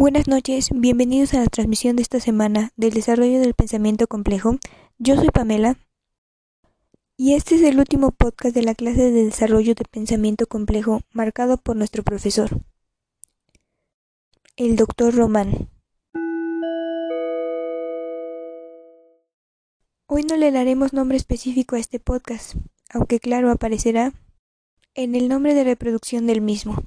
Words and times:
Buenas 0.00 0.28
noches, 0.28 0.70
bienvenidos 0.72 1.34
a 1.34 1.40
la 1.40 1.46
transmisión 1.46 1.96
de 1.96 2.02
esta 2.02 2.20
semana 2.20 2.70
del 2.76 2.92
desarrollo 2.92 3.40
del 3.40 3.54
pensamiento 3.54 4.06
complejo. 4.06 4.56
Yo 4.98 5.16
soy 5.16 5.30
Pamela 5.30 5.76
y 7.16 7.34
este 7.34 7.56
es 7.56 7.62
el 7.62 7.80
último 7.80 8.12
podcast 8.12 8.54
de 8.54 8.62
la 8.62 8.76
clase 8.76 9.10
de 9.10 9.24
desarrollo 9.24 9.74
de 9.74 9.84
pensamiento 9.90 10.46
complejo 10.46 11.00
marcado 11.10 11.56
por 11.56 11.74
nuestro 11.74 12.04
profesor, 12.04 12.60
el 14.54 14.76
doctor 14.76 15.16
Román. 15.16 15.68
Hoy 20.06 20.22
no 20.22 20.36
le 20.36 20.52
daremos 20.52 20.92
nombre 20.92 21.16
específico 21.16 21.74
a 21.74 21.80
este 21.80 21.98
podcast, 21.98 22.54
aunque 22.90 23.18
claro 23.18 23.50
aparecerá 23.50 24.12
en 24.94 25.16
el 25.16 25.28
nombre 25.28 25.54
de 25.54 25.64
reproducción 25.64 26.28
del 26.28 26.40
mismo. 26.40 26.84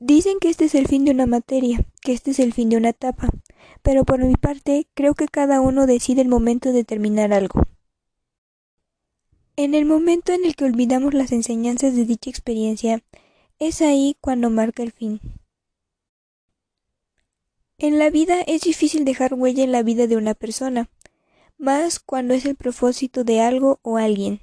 Dicen 0.00 0.38
que 0.40 0.48
este 0.48 0.64
es 0.64 0.74
el 0.74 0.88
fin 0.88 1.04
de 1.04 1.12
una 1.12 1.26
materia, 1.26 1.84
que 2.02 2.12
este 2.12 2.32
es 2.32 2.40
el 2.40 2.52
fin 2.52 2.68
de 2.68 2.76
una 2.76 2.88
etapa, 2.88 3.30
pero 3.82 4.04
por 4.04 4.24
mi 4.24 4.34
parte 4.34 4.88
creo 4.94 5.14
que 5.14 5.28
cada 5.28 5.60
uno 5.60 5.86
decide 5.86 6.20
el 6.20 6.28
momento 6.28 6.72
de 6.72 6.82
terminar 6.82 7.32
algo. 7.32 7.62
En 9.56 9.74
el 9.74 9.84
momento 9.84 10.32
en 10.32 10.44
el 10.44 10.56
que 10.56 10.64
olvidamos 10.64 11.14
las 11.14 11.30
enseñanzas 11.30 11.94
de 11.94 12.04
dicha 12.04 12.28
experiencia, 12.28 13.04
es 13.60 13.82
ahí 13.82 14.16
cuando 14.20 14.50
marca 14.50 14.82
el 14.82 14.90
fin. 14.90 15.20
En 17.78 18.00
la 18.00 18.10
vida 18.10 18.40
es 18.40 18.62
difícil 18.62 19.04
dejar 19.04 19.34
huella 19.34 19.62
en 19.62 19.70
la 19.70 19.84
vida 19.84 20.08
de 20.08 20.16
una 20.16 20.34
persona, 20.34 20.90
más 21.56 22.00
cuando 22.00 22.34
es 22.34 22.46
el 22.46 22.56
propósito 22.56 23.22
de 23.22 23.40
algo 23.40 23.78
o 23.82 23.96
alguien. 23.96 24.40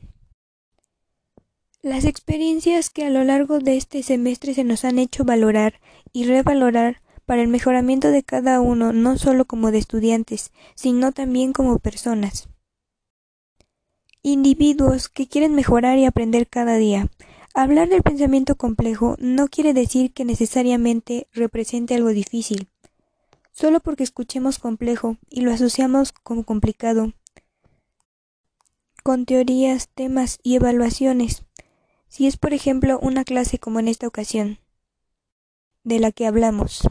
Las 1.84 2.06
experiencias 2.06 2.92
que 2.92 3.06
a 3.06 3.10
lo 3.10 3.24
largo 3.24 3.58
de 3.58 3.76
este 3.76 4.04
semestre 4.04 4.54
se 4.54 4.64
nos 4.64 4.86
han 4.86 5.00
hecho 5.00 5.24
valorar 5.24 5.80
y 6.14 6.26
revalorar 6.26 7.02
para 7.26 7.42
el 7.42 7.48
mejoramiento 7.48 8.12
de 8.12 8.22
cada 8.22 8.62
uno, 8.62 8.94
no 8.94 9.18
solo 9.18 9.46
como 9.46 9.72
de 9.72 9.80
estudiantes, 9.80 10.52
sino 10.76 11.12
también 11.12 11.54
como 11.54 11.80
personas. 11.80 12.50
Individuos 14.22 15.10
que 15.10 15.28
quieren 15.28 15.56
mejorar 15.56 15.98
y 15.98 16.06
aprender 16.06 16.48
cada 16.48 16.76
día. 16.76 17.10
Hablar 17.56 17.90
del 17.90 18.04
pensamiento 18.04 18.56
complejo 18.56 19.16
no 19.18 19.48
quiere 19.48 19.74
decir 19.74 20.14
que 20.14 20.24
necesariamente 20.24 21.28
represente 21.34 21.96
algo 21.96 22.10
difícil. 22.10 22.70
Solo 23.54 23.80
porque 23.80 24.04
escuchemos 24.04 24.60
complejo 24.60 25.18
y 25.32 25.42
lo 25.42 25.52
asociamos 25.52 26.12
como 26.12 26.44
complicado, 26.44 27.14
con 29.04 29.26
teorías, 29.26 29.90
temas 29.90 30.40
y 30.44 30.56
evaluaciones, 30.56 31.44
si 32.12 32.28
es, 32.28 32.36
por 32.36 32.54
ejemplo, 32.54 33.00
una 33.02 33.24
clase 33.24 33.58
como 33.58 33.80
en 33.80 33.88
esta 33.88 34.06
ocasión, 34.06 34.60
de 35.86 35.98
la 36.00 36.12
que 36.12 36.28
hablamos. 36.28 36.82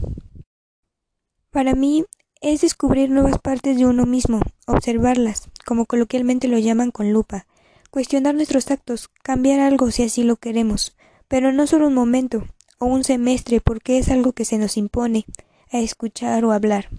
Para 1.51 1.75
mí 1.75 2.05
es 2.41 2.61
descubrir 2.61 3.11
nuevas 3.11 3.37
partes 3.37 3.77
de 3.77 3.85
uno 3.85 4.07
mismo, 4.07 4.41
observarlas, 4.65 5.51
como 5.63 5.85
coloquialmente 5.85 6.47
lo 6.47 6.57
llaman 6.57 6.89
con 6.89 7.13
lupa, 7.13 7.45
cuestionar 7.91 8.33
nuestros 8.33 8.71
actos, 8.71 9.09
cambiar 9.21 9.59
algo 9.59 9.91
si 9.91 10.01
así 10.01 10.23
lo 10.23 10.37
queremos, 10.37 10.97
pero 11.27 11.51
no 11.51 11.67
solo 11.67 11.87
un 11.87 11.93
momento 11.93 12.47
o 12.79 12.87
un 12.87 13.03
semestre 13.03 13.61
porque 13.61 13.99
es 13.99 14.09
algo 14.09 14.33
que 14.33 14.43
se 14.43 14.57
nos 14.57 14.75
impone 14.75 15.27
a 15.71 15.77
escuchar 15.77 16.43
o 16.45 16.51
hablar. 16.51 16.89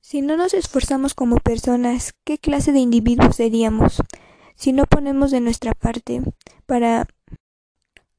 Si 0.00 0.22
no 0.22 0.38
nos 0.38 0.54
esforzamos 0.54 1.12
como 1.12 1.36
personas, 1.36 2.14
¿qué 2.24 2.38
clase 2.38 2.72
de 2.72 2.78
individuos 2.78 3.36
seríamos? 3.36 4.00
Si 4.54 4.72
no 4.72 4.86
ponemos 4.86 5.30
de 5.30 5.40
nuestra 5.40 5.74
parte 5.74 6.22
para 6.66 7.08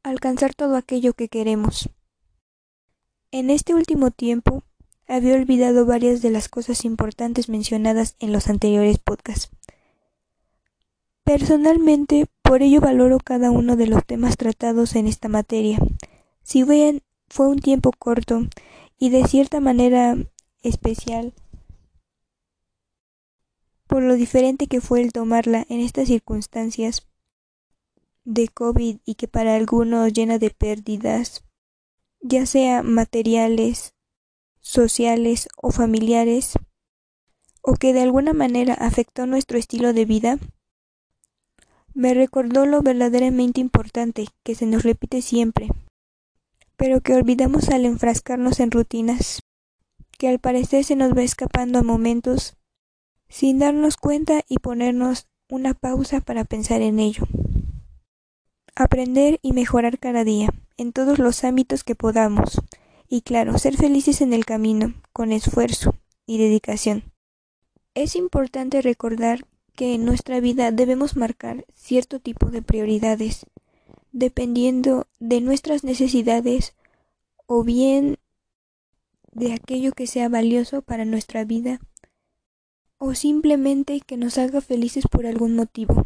alcanzar 0.04 0.54
todo 0.54 0.76
aquello 0.76 1.14
que 1.14 1.30
queremos. 1.30 1.90
En 3.32 3.50
este 3.50 3.74
último 3.74 4.12
tiempo 4.12 4.64
había 5.08 5.36
olvidado 5.36 5.86
varias 5.86 6.22
de 6.22 6.30
las 6.30 6.50
cosas 6.50 6.86
importantes 6.86 7.50
mencionadas 7.50 8.16
en 8.20 8.32
los 8.32 8.48
anteriores 8.48 8.98
podcasts. 8.98 9.50
Personalmente, 11.24 12.28
por 12.44 12.62
ello 12.62 12.82
valoro 12.82 13.18
cada 13.18 13.50
uno 13.50 13.76
de 13.76 13.88
los 13.88 14.06
temas 14.06 14.38
tratados 14.38 14.96
en 14.96 15.08
esta 15.08 15.28
materia. 15.28 15.80
Si 16.44 16.64
bien 16.64 17.02
fue 17.28 17.48
un 17.48 17.60
tiempo 17.60 17.92
corto 17.98 18.42
y 19.00 19.10
de 19.10 19.28
cierta 19.28 19.60
manera 19.60 20.16
especial, 20.62 21.34
por 23.96 24.04
lo 24.04 24.16
diferente 24.16 24.68
que 24.68 24.82
fue 24.82 25.00
el 25.00 25.14
tomarla 25.14 25.66
en 25.70 25.80
estas 25.80 26.10
circunstancias 26.10 27.08
de 28.26 28.50
COVID 28.50 28.98
y 29.06 29.16
que 29.16 29.30
para 29.30 29.56
algunos 29.56 30.12
llena 30.12 30.38
de 30.38 30.50
pérdidas, 30.50 31.46
ya 32.20 32.46
sea 32.46 32.84
materiales, 32.84 33.94
sociales 34.60 35.48
o 35.56 35.72
familiares, 35.72 36.56
o 37.62 37.76
que 37.76 37.94
de 37.94 38.02
alguna 38.02 38.34
manera 38.34 38.74
afectó 38.74 39.28
nuestro 39.28 39.58
estilo 39.58 39.94
de 39.94 40.04
vida, 40.04 40.40
me 41.94 42.14
recordó 42.14 42.66
lo 42.66 42.82
verdaderamente 42.82 43.62
importante 43.62 44.28
que 44.44 44.56
se 44.56 44.66
nos 44.66 44.84
repite 44.84 45.22
siempre, 45.22 45.70
pero 46.76 47.00
que 47.00 47.14
olvidamos 47.14 47.70
al 47.70 47.86
enfrascarnos 47.86 48.60
en 48.60 48.72
rutinas, 48.72 49.42
que 50.18 50.28
al 50.28 50.40
parecer 50.40 50.84
se 50.84 50.98
nos 50.98 51.16
va 51.16 51.24
escapando 51.24 51.80
a 51.80 51.82
momentos 51.82 52.58
sin 53.30 53.60
darnos 53.60 53.98
cuenta 53.98 54.44
y 54.48 54.60
ponernos 54.60 55.28
una 55.50 55.74
pausa 55.74 56.22
para 56.22 56.44
pensar 56.44 56.82
en 56.82 57.00
ello. 57.00 57.24
Aprender 58.76 59.40
y 59.42 59.54
mejorar 59.54 60.00
cada 60.00 60.24
día, 60.24 60.50
en 60.78 60.92
todos 60.92 61.20
los 61.20 61.44
ámbitos 61.44 61.84
que 61.84 61.96
podamos, 61.96 62.62
y 63.08 63.22
claro, 63.22 63.58
ser 63.58 63.78
felices 63.78 64.22
en 64.22 64.34
el 64.34 64.46
camino, 64.46 64.94
con 65.14 65.32
esfuerzo 65.32 65.96
y 66.26 66.38
dedicación. 66.38 67.12
Es 67.94 68.16
importante 68.16 68.82
recordar 68.82 69.46
que 69.76 69.94
en 69.96 70.06
nuestra 70.06 70.40
vida 70.40 70.72
debemos 70.72 71.16
marcar 71.16 71.66
cierto 71.74 72.20
tipo 72.20 72.48
de 72.48 72.62
prioridades, 72.62 73.46
dependiendo 74.12 75.08
de 75.20 75.42
nuestras 75.42 75.84
necesidades 75.84 76.74
o 77.46 77.64
bien 77.64 78.18
de 79.32 79.54
aquello 79.54 79.92
que 79.92 80.08
sea 80.08 80.30
valioso 80.30 80.82
para 80.82 81.06
nuestra 81.06 81.44
vida 81.44 81.82
o 82.98 83.14
simplemente 83.14 84.00
que 84.02 84.18
nos 84.18 84.38
haga 84.38 84.62
felices 84.62 85.06
por 85.10 85.26
algún 85.26 85.56
motivo. 85.56 86.06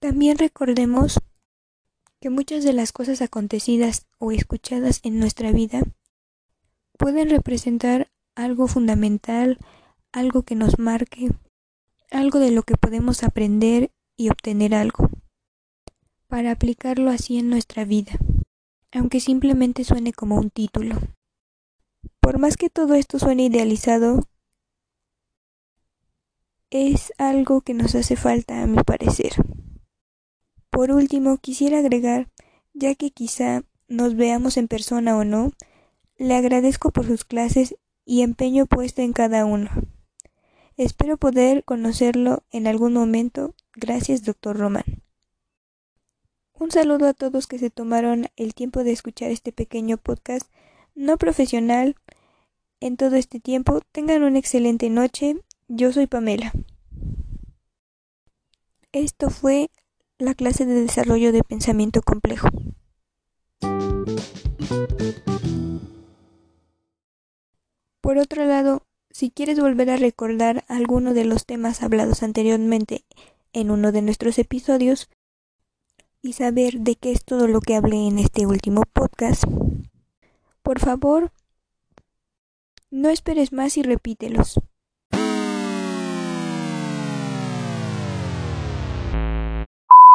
También 0.00 0.38
recordemos 0.38 1.20
que 2.20 2.30
muchas 2.30 2.64
de 2.64 2.72
las 2.72 2.92
cosas 2.92 3.22
acontecidas 3.22 4.06
o 4.18 4.32
escuchadas 4.32 5.00
en 5.04 5.18
nuestra 5.18 5.52
vida 5.52 5.82
pueden 6.98 7.30
representar 7.30 8.10
algo 8.34 8.68
fundamental, 8.68 9.58
algo 10.12 10.42
que 10.42 10.54
nos 10.54 10.78
marque, 10.78 11.30
algo 12.10 12.38
de 12.38 12.50
lo 12.50 12.62
que 12.62 12.76
podemos 12.76 13.22
aprender 13.22 13.90
y 14.16 14.28
obtener 14.28 14.74
algo, 14.74 15.08
para 16.28 16.50
aplicarlo 16.50 17.10
así 17.10 17.38
en 17.38 17.48
nuestra 17.48 17.84
vida, 17.84 18.12
aunque 18.92 19.20
simplemente 19.20 19.84
suene 19.84 20.12
como 20.12 20.36
un 20.36 20.50
título. 20.50 20.96
Por 22.20 22.38
más 22.38 22.56
que 22.56 22.68
todo 22.68 22.94
esto 22.94 23.18
suene 23.18 23.44
idealizado, 23.44 24.28
es 26.70 27.12
algo 27.18 27.60
que 27.60 27.74
nos 27.74 27.94
hace 27.94 28.16
falta 28.16 28.62
a 28.62 28.66
mi 28.66 28.82
parecer. 28.82 29.32
Por 30.70 30.92
último, 30.92 31.38
quisiera 31.38 31.78
agregar, 31.78 32.28
ya 32.74 32.94
que 32.94 33.10
quizá 33.10 33.64
nos 33.88 34.14
veamos 34.14 34.56
en 34.56 34.68
persona 34.68 35.16
o 35.16 35.24
no, 35.24 35.52
le 36.16 36.34
agradezco 36.34 36.90
por 36.92 37.06
sus 37.06 37.24
clases 37.24 37.76
y 38.04 38.22
empeño 38.22 38.66
puesto 38.66 39.02
en 39.02 39.12
cada 39.12 39.44
uno. 39.44 39.70
Espero 40.76 41.16
poder 41.16 41.64
conocerlo 41.64 42.44
en 42.50 42.66
algún 42.66 42.94
momento. 42.94 43.54
Gracias, 43.74 44.24
doctor 44.24 44.56
Román. 44.56 45.02
Un 46.54 46.70
saludo 46.70 47.08
a 47.08 47.14
todos 47.14 47.46
que 47.46 47.58
se 47.58 47.70
tomaron 47.70 48.28
el 48.36 48.54
tiempo 48.54 48.84
de 48.84 48.92
escuchar 48.92 49.30
este 49.30 49.50
pequeño 49.50 49.96
podcast 49.96 50.50
no 50.94 51.16
profesional 51.16 51.96
en 52.80 52.96
todo 52.96 53.16
este 53.16 53.40
tiempo. 53.40 53.80
Tengan 53.92 54.22
una 54.22 54.38
excelente 54.38 54.88
noche 54.88 55.36
yo 55.72 55.92
soy 55.92 56.08
Pamela. 56.08 56.52
Esto 58.90 59.30
fue 59.30 59.70
la 60.18 60.34
clase 60.34 60.66
de 60.66 60.74
desarrollo 60.74 61.30
de 61.30 61.44
pensamiento 61.44 62.02
complejo. 62.02 62.48
Por 68.00 68.18
otro 68.18 68.44
lado, 68.46 68.82
si 69.10 69.30
quieres 69.30 69.60
volver 69.60 69.90
a 69.90 69.96
recordar 69.96 70.64
alguno 70.66 71.14
de 71.14 71.24
los 71.24 71.46
temas 71.46 71.84
hablados 71.84 72.24
anteriormente 72.24 73.04
en 73.52 73.70
uno 73.70 73.92
de 73.92 74.02
nuestros 74.02 74.40
episodios 74.40 75.08
y 76.20 76.32
saber 76.32 76.80
de 76.80 76.96
qué 76.96 77.12
es 77.12 77.24
todo 77.24 77.46
lo 77.46 77.60
que 77.60 77.76
hablé 77.76 78.08
en 78.08 78.18
este 78.18 78.44
último 78.44 78.82
podcast, 78.92 79.44
por 80.64 80.80
favor, 80.80 81.30
no 82.90 83.08
esperes 83.08 83.52
más 83.52 83.76
y 83.76 83.84
repítelos. 83.84 84.60